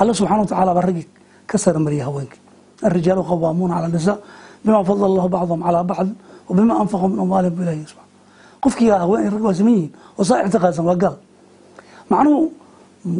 alla 0.00 0.12
subxana 0.14 0.40
watacala 0.42 0.74
baa 0.74 0.84
raggii 0.88 1.06
ka 1.49 1.57
sarmariya 1.57 2.05
haweenkii 2.09 2.41
الرجال 2.87 3.19
قوامون 3.31 3.71
على 3.77 3.85
النساء 3.91 4.17
بما 4.65 4.83
فضل 4.83 5.05
الله 5.05 5.25
بعضهم 5.27 5.59
على 5.67 5.79
بعض 5.83 6.07
وبما 6.49 6.73
أنفقوا 6.81 7.07
من 7.11 7.19
أموالهم 7.19 7.55
إليه 7.63 7.83
سبحانه 7.91 8.07
qofkii 8.63 8.87
haween 9.03 9.27
rag 9.35 9.43
waa 9.47 9.53
saman 9.59 9.73
yihiin 9.75 9.91
oo 10.19 10.23
saa 10.29 10.39
ictiqaadsan 10.47 10.85
waa 10.89 10.95
gaal 11.03 11.15
macnuhu 12.11 12.51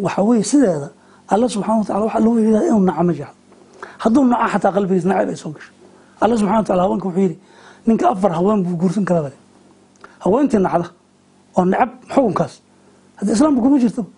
waxa 0.06 0.22
weeye 0.28 0.44
sideeda 0.52 0.90
alla 1.34 1.46
subxana 1.54 1.78
wa 1.80 1.84
tacala 1.88 2.06
waxa 2.08 2.20
loo 2.26 2.34
yeedaa 2.40 2.64
inuu 2.72 2.84
naco 2.90 3.04
ma 3.08 3.14
jeclo 3.20 3.36
hadduu 4.04 4.24
naco 4.32 4.48
xataa 4.54 4.72
qalbigiis 4.76 5.06
nacayb 5.12 5.30
ay 5.30 5.36
soo 5.44 5.52
gasho 5.56 5.72
alla 6.24 6.34
subxana 6.40 6.58
wa 6.60 6.64
tacala 6.68 6.82
haweenka 6.86 7.06
wuxuu 7.08 7.22
yidhi 7.26 7.38
ninka 7.88 8.06
afar 8.14 8.32
haween 8.38 8.60
buu 8.66 8.76
guursan 8.82 9.04
karaa 9.10 9.24
bale 9.28 9.38
haweentii 10.24 10.60
nacda 10.66 10.88
oo 11.58 11.64
necab 11.72 11.90
xukunkaas 12.14 12.54
hadda 13.20 13.32
islaamka 13.36 13.62
kuma 13.64 13.78
jirtaba 13.84 14.10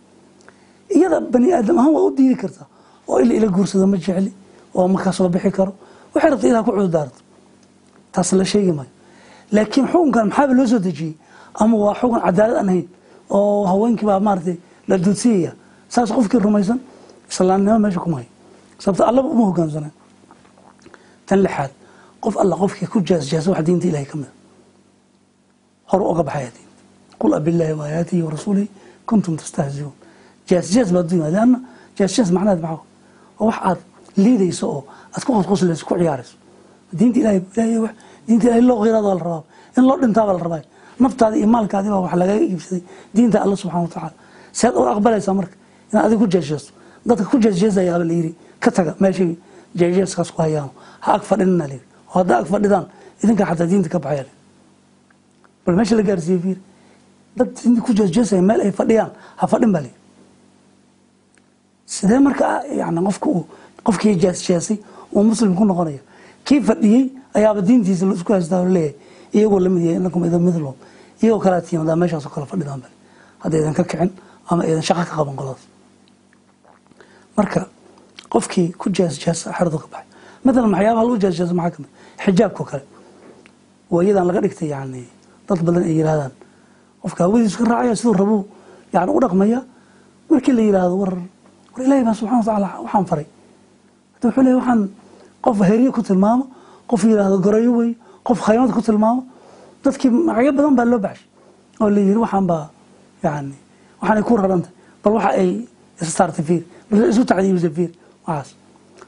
iyada 0.95 1.17
bani 1.33 1.47
aadam 1.57 1.75
ahaan 1.81 1.93
waa 1.95 2.03
u 2.07 2.11
diidi 2.17 2.35
kartaa 2.41 2.67
oo 3.08 3.18
ila 3.20 3.34
ila 3.34 3.46
guursada 3.48 3.86
ma 3.86 3.96
jecli 3.96 4.32
oo 4.74 4.88
markaa 4.88 5.12
soo 5.12 5.28
bixi 5.28 5.50
karo. 5.50 5.72
Waxay 6.14 6.30
rabta 6.30 6.46
ilaha 6.48 6.64
ku 6.64 6.70
cududaarto 6.72 7.18
taas 8.12 8.32
la 8.32 8.44
sheegi 8.44 8.72
maayo. 8.72 8.90
Laakiin 9.52 9.86
xukunkan 9.88 10.26
maxaaba 10.28 10.52
loo 10.54 10.66
soo 10.66 10.78
dejiyey? 10.78 11.14
Ama 11.60 11.76
waa 11.76 11.94
xukun 11.94 12.20
cadaalad 12.20 12.56
aan 12.56 12.68
ahayn 12.68 12.88
oo 13.30 13.64
haweenkii 13.66 14.06
baa 14.06 14.20
maaratay 14.20 14.56
la 14.88 14.96
duudsiyaya 14.98 15.52
saas 15.88 16.10
qofkii 16.12 16.38
rumaysan 16.40 16.78
islaamnimo 17.30 17.78
meesha 17.78 18.00
kuma 18.00 18.16
hayo. 18.16 18.28
Sababto 18.78 19.04
allaba 19.10 19.28
uma 19.28 19.44
hogaansaneen 19.50 19.92
tan 21.26 21.38
lixaad 21.42 21.70
qof 22.20 22.36
alla 22.36 22.56
qofkii 22.56 22.86
ku 22.92 23.00
jaasjaasa 23.00 23.50
wax 23.50 23.64
diinta 23.66 23.86
ilahay 23.88 24.06
ka 24.06 24.16
mida 24.16 24.30
hor 25.90 26.00
uga 26.02 26.22
baxaya 26.22 26.50
diinta. 26.54 26.72
Qul 27.18 27.32
abillahi 27.34 27.72
waayaatihi 27.72 28.22
warasuulihi 28.22 28.68
kuntum 29.06 29.36
tastahziuun. 29.36 29.92
Jaasjaas 30.48 30.92
baa 30.92 31.02
dunya 31.02 31.30
leanna 31.30 31.58
jaasjaas 31.98 32.30
macnaheed 32.30 32.60
maxaa 32.60 32.82
wax 33.38 33.56
aad 33.68 33.78
liidayso 34.16 34.66
oo 34.68 34.84
aad 35.14 35.22
ku 35.24 35.32
qosqoslayso 35.32 35.84
ku 35.86 35.94
ciyaarayso. 35.98 36.34
Diinta 36.98 37.18
ilahay 37.20 37.40
ilahay 37.56 37.94
diinta 38.26 38.44
ilahay 38.46 38.62
loo 38.62 38.78
qiraado 38.82 39.08
la 39.14 39.20
rabaa. 39.24 39.42
In 39.76 39.84
loo 39.88 39.96
dhintaaba 40.00 40.32
la 40.32 40.38
rabaa. 40.46 40.62
Naftaadi 41.00 41.36
iyo 41.38 41.48
maalkaadi 41.54 41.88
baa 41.92 42.00
wax 42.06 42.14
lagaga 42.20 42.40
iibsaday. 42.40 42.82
Diinta 43.14 43.38
alla 43.44 43.56
subxana 43.56 43.82
wa 43.82 43.88
tacaala. 43.88 44.14
Sead 44.52 44.74
u 44.74 44.80
aqbalaysaa 44.94 45.34
marka 45.34 45.54
inaad 45.92 46.04
adiga 46.06 46.20
ku 46.22 46.26
jeesjeesto 46.34 46.70
dadka 47.04 47.24
ku 47.30 47.36
jeesjeesayaaba 47.44 48.04
la 48.04 48.12
yidhi 48.18 48.32
ka 48.60 48.70
taga 48.70 48.92
meeshay 49.00 49.36
jeesjeeskaas 49.78 50.30
ku 50.32 50.40
hayaan 50.42 50.70
ha 51.04 51.14
ag 51.16 51.22
fadhinina 51.22 51.66
la 51.68 51.74
yidhi. 51.76 51.86
Oo 52.08 52.18
haddaa 52.20 52.38
ag 52.40 52.46
fadhidaan 52.46 52.86
idinka 53.22 53.44
xataa 53.44 53.66
diinta 53.70 53.88
ka 53.88 53.98
baxaya 53.98 54.24
bal 55.66 55.74
meesha 55.76 55.94
la 55.96 56.02
gaarsiiye 56.02 56.38
fiir. 56.44 56.58
Dad 57.36 57.48
diinta 57.54 57.80
ku 57.84 57.92
jeesjeesaya 57.92 58.42
meel 58.42 58.60
ay 58.60 58.72
fadhiyaan 58.72 59.10
ha 59.36 59.44
fadhin 59.46 59.70
baa 59.74 59.82
la 59.84 59.88
yidhi 59.88 60.00
sidee 61.86 62.18
marka 62.18 62.62
yani 62.80 63.00
qofka 63.06 63.28
qofkii 63.86 64.14
jeesjeesay 64.22 64.76
uu 65.14 65.22
muslim 65.22 65.54
ku 65.54 65.64
noqonaya 65.64 66.00
kii 66.44 66.60
fadhiyey 66.68 67.04
ayaaba 67.34 67.60
diintiisa 67.68 68.06
isku 68.14 68.32
haystaa 68.32 68.64
leeyahay 68.64 68.94
iyagoo 69.32 69.60
la 69.60 69.68
mid 69.68 69.82
yahay 69.86 69.98
inakum 70.00 70.24
idan 70.24 70.42
midlom 70.42 70.74
iyagoo 71.22 71.40
kalaa 71.44 71.60
tihiin 71.60 71.80
hadaa 71.84 71.96
meeshaasoo 71.96 72.30
kale 72.34 72.46
fadhidaan 72.46 72.82
hadda 73.42 73.56
idan 73.58 73.74
ka 73.74 73.84
kicin 73.84 74.10
ama 74.50 74.62
idan 74.66 74.82
shaqo 74.82 75.02
ka 75.08 75.14
qaban 75.16 75.36
qoladaas 75.38 75.62
marka 77.36 77.66
qofkii 78.32 78.72
ku 78.80 78.90
jeesjeesa 78.90 79.52
xeradu 79.52 79.78
ka 79.78 79.86
baxay. 79.92 80.06
Matalan 80.44 80.72
waxyaabaha 80.74 81.04
lagu 81.06 81.18
jeesjeesa 81.24 81.54
maxaa 81.54 81.70
ka 81.74 81.78
mid 81.82 81.90
xijaabkao 82.24 82.64
kale. 82.70 82.84
Waa 83.90 84.02
iyadan 84.02 84.26
laga 84.26 84.40
dhigtay 84.44 84.68
yani 84.74 85.04
dad 85.48 85.60
badan 85.66 85.82
ay 85.84 85.94
yidhahdaan 85.98 86.32
qofka 87.02 87.20
hawadiisu 87.24 87.58
ka 87.58 87.64
raacaya 87.70 87.96
siduu 87.96 88.14
rabuu 88.14 88.42
yani 88.92 89.10
u 89.16 89.20
dhaqmaya. 89.20 89.60
Markii 90.30 90.52
la 90.52 90.62
yidhaahdo 90.62 90.96
war 91.02 91.12
war 91.76 91.84
ilaahay 91.84 92.04
baa 92.04 92.14
subxana 92.14 92.38
wa 92.38 92.44
tacaala 92.44 92.68
waxaan 92.84 93.04
faray. 93.06 93.26
Hadda 94.14 94.28
wuxuu 94.28 94.42
leeyahy 94.42 94.58
waxaan 94.60 94.88
qof 95.44 95.58
heriye 95.68 95.90
ku 95.92 96.02
tilmaamo 96.02 96.44
qof 96.88 97.04
yidhaahdo 97.04 97.38
gorayo 97.44 97.72
wey 97.76 97.96
qof 98.24 98.40
khaymad 98.46 98.72
ku 98.72 98.80
tilmaamo 98.82 99.24
dadkii 99.84 100.10
magacyo 100.10 100.52
badan 100.52 100.74
baa 100.76 100.84
loo 100.84 100.98
baxshay 100.98 101.26
oo 101.80 101.88
la 101.90 102.00
yidhi 102.00 102.16
waxaan 102.24 102.46
baa 102.46 102.70
yani 103.22 103.54
waxaanay 104.00 104.22
ku 104.22 104.36
rarantay 104.36 104.72
bal 105.04 105.12
waxa 105.12 105.28
ay 105.40 105.68
issaartay 106.00 106.44
fiir 106.44 106.62
bal 106.90 107.08
isu 107.10 107.24
tacdiibisay 107.24 107.70
fiir 107.70 107.90
waxaas. 108.26 108.54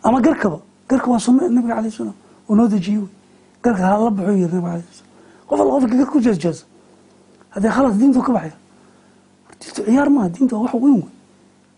Ama 0.03 0.21
garkaba 0.21 0.59
garka 0.89 1.07
waa 1.11 1.19
sunno 1.19 1.49
nabiga 1.49 1.75
alayh 1.79 1.91
salaam 1.93 2.15
oo 2.49 2.55
noo 2.55 2.69
dejiyey 2.69 2.99
wey 3.01 3.09
garka 3.63 3.83
hala 3.83 4.11
baxo 4.11 4.33
yiri 4.33 4.53
nabiga 4.55 4.73
alayh 4.77 4.87
salaam. 4.93 5.11
Qof 5.49 5.61
alla 5.61 5.71
qofka 5.75 5.97
gar 5.97 6.07
ku 6.13 6.21
jeesjeesa 6.21 6.65
haddee 7.55 7.71
khalaas 7.71 7.95
diintu 7.99 8.21
ka 8.23 8.33
baxaya 8.33 8.57
diintu 9.61 9.83
ciyaar 9.85 10.09
maaha 10.11 10.29
diintu 10.29 10.55
waa 10.57 10.63
wax 10.69 10.75
weyn 10.75 10.95
wey 11.03 11.09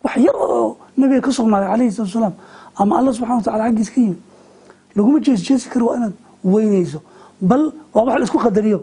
wax 0.04 0.16
yar 0.16 0.36
oo 0.36 0.76
nabiga 0.96 1.20
ka 1.26 1.30
sugnaaday 1.32 1.68
calayhi 1.72 1.92
salatu 1.92 2.10
wasalaam. 2.12 2.34
Ama 2.80 2.92
alla 2.98 3.10
subxana 3.12 3.36
wa 3.36 3.42
tacala 3.42 3.64
xaggiisa 3.68 3.92
ka 3.94 4.00
yimid. 4.00 4.20
Laguma 4.96 5.18
jeesjeesi 5.20 5.68
karo 5.72 5.86
waa 5.86 5.96
inaad 5.96 6.14
weynayso. 6.44 6.98
Bal 7.40 7.72
waa 7.94 8.04
wax 8.06 8.18
la 8.20 8.24
isku 8.24 8.38
qadariyo. 8.38 8.78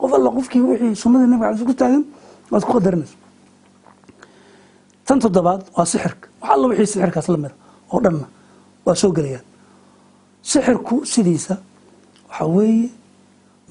Qof 0.00 0.12
alla 0.14 0.30
qofkii 0.30 0.60
wixii 0.60 0.94
sunnadii 1.02 1.28
nabiga 1.30 1.48
alay 1.48 1.64
ku 1.64 1.74
taagan 1.74 2.04
waad 2.50 2.64
ku 2.64 2.72
qadarinayso. 2.76 3.16
Tan 5.06 5.18
toddobaad 5.20 5.62
waa 5.76 5.84
sixirka 5.86 6.28
wax 6.40 6.50
alla 6.54 6.66
wixii 6.70 6.86
sixirkaas 6.92 7.28
la 7.28 7.36
mida 7.36 7.54
oo 7.92 8.00
dhanna 8.00 8.26
waa 8.86 8.94
soo 8.94 9.12
gelayaan. 9.12 9.44
Sixirku 10.42 11.04
sidiisa 11.12 11.54
waxaa 12.28 12.46
weeye 12.56 12.88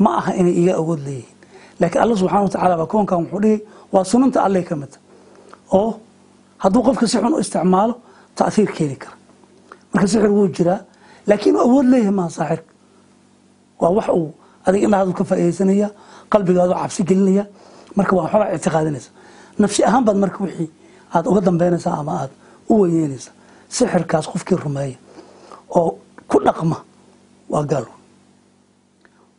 ma 0.03 0.17
aha 0.19 0.31
inay 0.39 0.55
iga 0.61 0.73
awood 0.81 0.99
leeyihiin. 1.05 1.35
Laakiin 1.79 2.01
alla 2.03 2.15
subxana 2.19 2.41
wa 2.43 2.49
tacala 2.49 2.75
baa 2.77 2.85
koonkan 2.93 3.17
wuxuu 3.23 3.39
dhigay 3.43 3.59
waa 3.93 4.03
sunanta 4.03 4.43
alleh 4.43 4.63
ka 4.67 4.75
midta 4.75 4.97
oo 5.71 5.99
hadduu 6.63 6.81
qofka 6.87 7.05
si 7.07 7.17
xun 7.21 7.33
u 7.33 7.39
isticmaalo 7.43 7.93
ta'hiir 8.37 8.69
keeni 8.77 8.95
kara. 9.01 9.15
Marka 9.93 10.07
sixir 10.11 10.29
wuu 10.35 10.47
jiraa 10.55 10.79
laakiin 11.27 11.55
awood 11.65 11.85
leeyahay 11.91 12.11
maha 12.19 12.29
saaxirka 12.37 12.71
waa 13.81 13.91
wax 13.97 14.07
uu 14.19 14.29
adiga 14.65 14.85
indhahaadu 14.87 15.13
ka 15.19 15.23
faaidaysanaya 15.29 15.87
qalbigaadu 16.31 16.73
cabsi 16.81 17.01
gelinaya. 17.09 17.43
Marka 17.97 18.13
waa 18.15 18.23
waxbaa 18.25 18.53
ictiqaadinaysa. 18.55 19.09
Nafsi 19.61 19.81
ahaan 19.87 20.03
marka 20.23 20.39
wixii 20.43 20.69
aad 21.15 21.25
uga 21.31 21.41
dambeynaysaa 21.47 21.95
ama 22.01 22.11
aad 22.21 22.31
u 22.69 22.73
weyneynaysa 22.81 23.31
sixirkaas 23.75 24.25
qofkii 24.31 24.57
rumeeya 24.63 24.97
oo 25.77 25.97
ku 26.29 26.37
dhaqma 26.45 26.77
waa 27.53 27.63
gaal. 27.71 27.85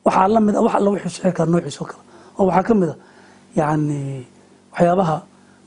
Waxaa 0.05 0.29
la 0.35 0.41
mid 0.41 0.55
wax 0.65 0.75
alla 0.79 0.91
wixii 0.95 1.11
sixirkaa 1.15 1.47
noociisa 1.53 1.81
oo 1.83 1.87
kale. 1.91 2.03
Oo 2.39 2.45
waxaa 2.49 2.63
ka 2.69 2.75
mid 2.81 2.89
a 2.89 2.97
yani 3.59 4.27
waxyaabaha 4.73 5.17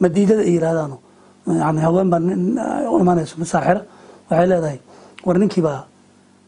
madiidada 0.01 0.41
ay 0.47 0.53
yihahdaano 0.57 0.97
yani 1.47 1.79
haween 1.81 2.09
baa 2.09 2.19
u 2.93 2.99
imaanayso 2.99 3.35
mid 3.37 3.47
saaxira 3.47 3.81
waxay 4.29 4.47
leedahay 4.47 4.79
war 5.25 5.37
ninkiibaa 5.39 5.83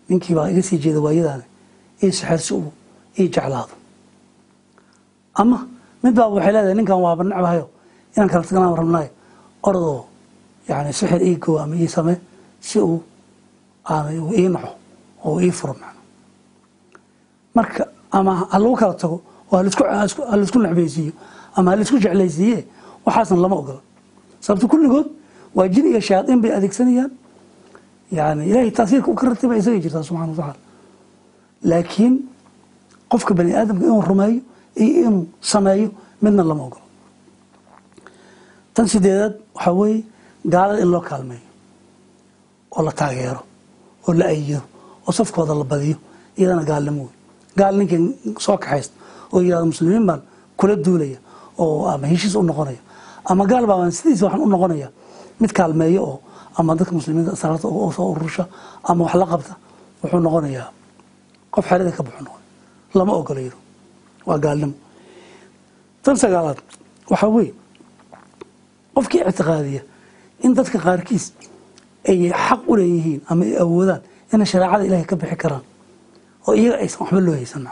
ninkiibaa 0.09 0.49
iga 0.51 0.61
sii 0.61 0.77
jeeda 0.83 0.99
waayadaani 1.05 1.43
ii 2.03 2.11
sixir 2.11 2.39
si 2.39 2.53
uu 2.53 2.71
ii 3.19 3.27
jeclaado. 3.29 3.75
Ama 5.35 5.67
mid 6.03 6.13
baaba 6.15 6.35
waxay 6.35 6.53
leedahay 6.53 6.75
ninkan 6.75 6.99
waaba 7.05 7.23
necbahayo 7.23 7.67
inaan 8.15 8.29
kala 8.29 8.43
tagnaan 8.47 8.77
rabnaayo 8.81 9.09
orodoo 9.63 10.05
yani 10.69 10.93
sixir 10.93 11.21
ii 11.21 11.35
gow 11.35 11.59
ama 11.59 11.75
ii 11.75 11.87
samee 11.87 12.17
si 12.61 12.79
uu 12.79 13.03
aan 13.89 14.05
ii 14.39 14.47
naco 14.49 14.71
oo 15.25 15.39
ii 15.41 15.51
furo 15.51 15.73
macna 15.73 16.01
marka 17.55 17.83
ama 18.11 18.47
ha 18.51 18.59
lagu 18.59 18.75
kala 18.75 18.93
tago 18.93 19.21
oo 19.51 19.57
ha 19.57 19.63
la 20.37 20.43
isku 20.43 20.59
necbaysiiyo 20.59 21.13
ama 21.55 21.71
ha 21.71 21.77
jeclaysiiye 21.77 22.65
waxaasan 23.05 23.39
lama 23.41 23.55
ogola 23.55 23.81
sababto 24.45 24.67
kulligood 24.71 25.07
waa 25.57 25.67
jin 25.73 25.85
iyo 25.91 25.99
shayaadiin 26.07 26.39
bay 26.43 26.51
adeegsanayaan. 26.57 27.11
Yani 28.17 28.41
ilahay 28.49 28.71
taasiirka 28.77 29.09
u 29.11 29.15
ka 29.19 29.23
ratibay 29.29 29.57
isagay 29.61 29.79
jirtaa 29.83 30.03
subxana 30.07 30.31
wa 30.31 30.35
tacaala. 30.37 30.55
Laakiin 31.69 32.13
qofka 33.11 33.31
bani 33.37 33.51
aadamka 33.59 33.83
inuu 33.87 34.01
rumeeyo 34.09 34.41
iyo 34.83 34.99
inuu 35.07 35.25
sameeyo 35.51 35.87
midna 36.21 36.43
lama 36.49 36.63
ogolo 36.67 36.83
tan 38.73 38.87
sideedaad 38.91 39.33
waxaa 39.55 39.73
weeye 39.79 40.03
gaalada 40.53 40.79
in 40.83 40.89
loo 40.93 41.01
kaalmeeyo 41.09 41.47
oo 42.75 42.81
la 42.87 42.91
taageero 42.99 43.41
oo 44.07 44.13
la 44.19 44.25
ayido 44.33 44.61
oo 45.07 45.11
safkooda 45.17 45.53
la 45.55 45.63
badiyo 45.71 45.97
iyadana 46.37 46.63
gaalnimo 46.69 47.01
wey 47.07 47.13
gaal 47.59 47.73
ninkii 47.79 47.99
soo 48.45 48.57
kaxaysta 48.63 48.93
oo 49.33 49.39
yidhahdo 49.45 49.65
muslimiin 49.71 50.05
baan 50.09 50.21
kula 50.59 50.75
duulaya 50.85 51.17
oo 51.57 51.87
ama 51.93 52.07
heshiis 52.11 52.35
u 52.35 52.43
noqonaya 52.43 52.81
ama 53.25 53.43
gaal 53.51 53.65
baa 53.69 53.91
sidiisa 53.91 54.25
waxaan 54.25 54.41
u 54.41 54.49
noqonaya 54.53 54.89
mid 55.41 55.51
kaalmeeyo 55.57 56.01
oo 56.03 56.17
ama 56.59 56.75
dadka 56.75 56.93
muslimiinta 56.95 57.35
salaata 57.35 57.67
soo 57.97 58.11
urusha 58.15 58.43
ama 58.83 59.03
wax 59.05 59.13
la 59.21 59.25
qabta 59.31 59.53
wuxuu 60.03 60.19
noqonayaa 60.27 60.67
qof 61.53 61.65
xerada 61.69 61.91
ka 61.91 62.03
baxu 62.03 62.21
noqon. 62.23 62.41
Lama 62.95 63.13
ogola 63.19 63.41
yiro 63.41 63.57
waa 64.27 64.37
gaalnimo. 64.45 64.73
Tan 66.03 66.15
sagaalaad 66.23 66.59
waxaa 67.11 67.29
weeye 67.35 67.53
qofkii 68.95 69.21
ictiqaadiya 69.29 69.81
in 70.45 70.53
dadka 70.57 70.77
qaarkiis 70.85 71.25
ay 72.09 72.31
xaq 72.31 72.61
u 72.67 72.75
leeyihiin 72.77 73.21
ama 73.29 73.43
ay 73.45 73.53
awoodaan 73.63 74.01
inay 74.33 74.45
shareecada 74.51 74.83
ilahay 74.87 75.05
ka 75.09 75.15
bixi 75.15 75.35
karaan 75.43 75.63
oo 76.47 76.53
iyaga 76.53 76.77
aysan 76.83 76.99
waxba 77.01 77.19
loo 77.27 77.35
haysan 77.35 77.63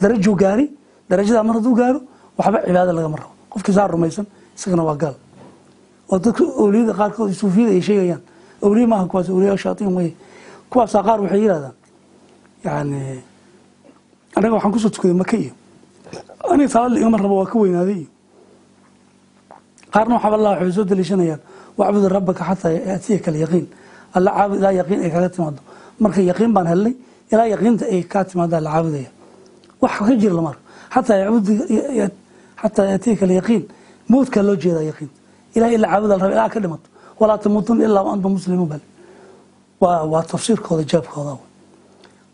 darajuu 0.00 0.34
gaari 0.42 0.66
darajadaa 1.10 1.42
mar 1.48 1.54
hadduu 1.58 1.74
gaaro 1.80 2.00
waxba 2.38 2.58
cibaada 2.66 2.92
lagama 2.92 3.16
rabo. 3.20 3.32
Qofkii 3.52 3.74
saa 3.76 3.86
rumaysan 3.88 4.26
isagana 4.56 4.82
waa 4.84 4.96
gaal. 4.96 5.14
Oo 6.10 6.18
dadka 6.18 6.44
awliyada 6.44 6.92
qaarkood 6.94 7.32
suufiyada 7.32 7.72
ay 7.72 7.80
sheegayaan. 7.82 8.22
Awliya 8.62 8.86
maaha 8.86 9.06
kuwaas 9.06 9.28
awliya 9.28 9.56
shaatiin 9.58 9.92
weye 9.96 10.12
kuwaasaa 10.70 11.02
qaar 11.02 11.20
waxay 11.20 11.40
yidhahdaan 11.44 11.74
yani 12.64 13.22
anaga 14.36 14.54
waxaan 14.54 14.72
ku 14.72 14.78
soo 14.78 14.88
tukaday 14.90 15.14
maka 15.16 15.36
iyo. 15.36 15.52
Aniga 16.50 16.68
salaad 16.68 16.96
igama 16.96 17.18
rabo 17.18 17.36
waa 17.40 17.46
ka 17.50 17.58
weynaaday 17.58 17.98
iyo. 18.00 18.08
Qaarna 19.92 20.14
waxaa 20.16 20.34
allah 20.34 20.50
waxay 20.58 20.72
soo 20.72 20.84
daliishanayaan 20.84 21.40
wacbud 21.78 22.04
rabbaka 22.16 22.42
xataa 22.44 22.70
yaatiyaka 22.70 23.30
alyaqiin. 23.30 23.66
Alla 24.14 24.30
caabud 24.30 24.58
ilaa 24.58 24.72
yaqiin 24.80 25.00
ay 25.04 25.10
kaga 25.10 25.28
timaado 25.28 25.60
marka 26.00 26.20
yaqiin 26.22 26.52
baan 26.54 26.66
helnay 26.66 26.94
ilaa 27.32 27.46
yaqiinta 27.54 27.84
ay 27.92 28.02
kaa 28.12 28.24
timaada 28.24 28.60
la 28.60 28.70
caabudaya. 28.70 29.10
Wax 29.82 29.92
ka 29.98 30.14
jira 30.16 30.34
lama 30.34 30.48
arko 30.54 30.62
xataa 30.94 32.86
yaatiyaka 32.92 33.24
alyaqiin 33.26 33.62
mowdkaa 34.08 34.42
loo 34.42 34.56
jeedaa 34.56 34.84
yaqiinta 34.90 35.18
ilaah 35.54 35.70
ila 35.76 35.86
caabuda 35.88 36.16
la 36.16 36.22
raba 36.22 36.34
ilaa 36.34 36.48
ka 36.54 36.60
dhimato 36.60 36.88
walaa 37.20 37.38
tamuutun 37.38 37.80
ilaa 37.80 38.12
anta 38.12 38.28
muslimuun 38.28 38.68
bal. 38.68 38.82
Waa 39.80 40.22
tafsiirkooda 40.22 40.84
jaabkooda 40.92 41.36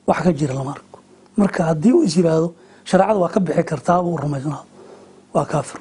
wax 0.06 0.18
ka 0.24 0.32
jira 0.32 0.54
lama 0.54 0.70
arko. 0.76 0.98
Marka 1.36 1.64
haddii 1.64 1.92
uu 1.92 2.02
is 2.02 2.14
shareecada 2.84 3.18
waa 3.22 3.28
ka 3.28 3.40
bixi 3.40 3.64
kartaa 3.64 4.00
uu 4.02 4.16
rumaysnaado 4.16 4.64
waa 5.34 5.44
kaafir. 5.44 5.80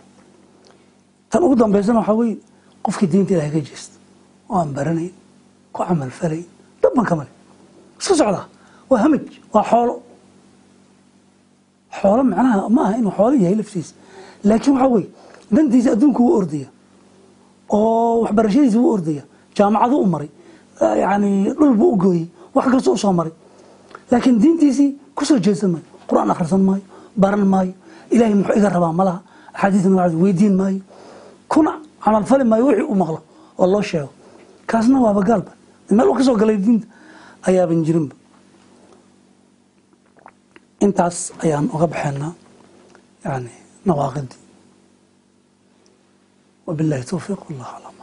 Tan 1.29 1.43
ugu 1.43 1.55
dambaysana 1.55 1.99
waxaa 1.99 2.13
weye 2.21 2.37
qofkii 2.83 3.07
diinta 3.07 3.33
ilahay 3.33 3.51
ka 3.51 3.59
jeesta. 3.59 3.95
Oo 4.49 4.57
aan 4.59 4.73
baranayn 4.73 5.13
ku 5.73 5.83
camal 5.83 6.11
falayn 6.19 6.45
dabban 6.81 7.05
ka 7.05 7.15
male. 7.15 7.31
Iska 7.99 8.15
socdaa. 8.15 8.45
Waa 8.89 8.99
hamaj 9.03 9.23
waa 9.53 9.63
xoolo. 9.71 9.95
Xoolo 11.99 12.23
macnaha 12.23 12.69
ma 12.69 12.81
aha 12.83 12.97
inuu 12.97 13.11
xoolo 13.17 13.35
yahay 13.43 13.55
laftiisa. 13.55 13.93
Laakiin 14.43 14.73
waxaa 14.75 14.91
weye 14.95 15.09
dantiisa 15.51 15.91
adduunka 15.91 16.19
wuu 16.19 16.35
ordaya 16.37 16.67
oo 17.69 18.21
waxbarashadiisa 18.23 18.79
wuu 18.79 18.93
ordaya 18.93 19.23
jaamacadu 19.55 19.97
u 19.99 20.05
maray. 20.05 20.29
Yani 20.81 21.53
dhul 21.53 21.73
buu 21.75 21.93
u 21.93 21.97
gooyey. 21.97 22.27
Wax 22.53 22.65
kasta 22.71 23.09
u 23.09 23.13
maray. 23.13 23.33
Laakiin 24.11 24.39
diintiisii 24.39 24.97
ku 25.15 25.25
soo 25.25 25.39
jeedsan 25.39 25.71
maayo. 25.71 25.85
Qur'aan 26.07 26.31
akhrisan 26.31 26.61
maayo. 26.61 26.81
Baran 27.17 27.45
maayo. 27.45 27.73
Ilahay 28.11 28.33
muxuu 28.33 28.57
iga 28.57 28.69
rabaa 28.69 28.93
malaha 28.93 29.21
axaadiista 29.53 29.89
noocaas 29.89 30.13
weydiin 30.15 30.55
maayo. 30.55 30.81
Kuna 31.47 31.79
camal 32.03 32.23
fali 32.23 32.43
maayo 32.43 32.65
wixii 32.65 32.87
u 32.89 32.95
maqlo 32.95 33.19
oo 33.57 33.67
loo 33.67 33.81
sheego. 33.81 34.09
Kaasna 34.65 34.99
waaba 35.01 35.21
gaalba 35.21 35.51
meel 35.89 36.07
uu 36.09 36.13
ka 36.13 36.33
galay 36.37 36.57
diinta 36.57 36.87
ayaaban 37.47 37.83
jirinba 37.83 38.15
intaas 40.79 41.31
ayaan 41.43 41.69
uga 41.73 41.87
baxaynaa 41.87 42.33
yani 43.25 43.51
nawaaqidii 43.85 44.37
wabillahi 46.69 47.03
towfiiq 47.11 47.39
wallahu 47.49 47.71
aclam 47.77 47.98